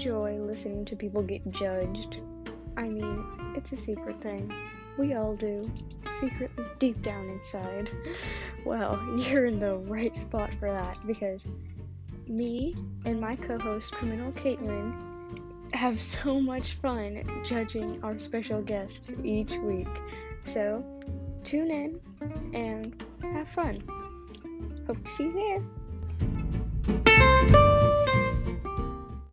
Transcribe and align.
enjoy 0.00 0.38
listening 0.40 0.82
to 0.82 0.96
people 0.96 1.22
get 1.22 1.42
judged. 1.52 2.20
I 2.74 2.88
mean, 2.88 3.22
it's 3.54 3.72
a 3.72 3.76
secret 3.76 4.16
thing. 4.16 4.50
We 4.96 5.12
all 5.12 5.36
do, 5.36 5.70
secretly 6.18 6.64
deep 6.78 7.02
down 7.02 7.28
inside. 7.28 7.90
Well, 8.64 9.02
you're 9.16 9.46
in 9.46 9.58
the 9.58 9.76
right 9.76 10.14
spot 10.14 10.50
for 10.58 10.70
that 10.70 10.98
because 11.06 11.46
me 12.26 12.76
and 13.06 13.18
my 13.18 13.36
co 13.36 13.58
host, 13.58 13.92
Criminal 13.92 14.32
Caitlin, 14.32 14.94
have 15.74 16.00
so 16.22 16.40
much 16.40 16.74
fun 16.74 17.42
judging 17.42 18.02
our 18.02 18.18
special 18.18 18.60
guests 18.60 19.12
each 19.24 19.52
week. 19.56 19.88
So, 20.44 20.84
tune 21.42 21.70
in 21.70 22.00
and 22.54 23.04
have 23.22 23.48
fun. 23.48 23.80
Hope 24.86 25.02
to 25.04 25.10
see 25.10 25.24
you 25.24 25.32
there. 25.32 25.79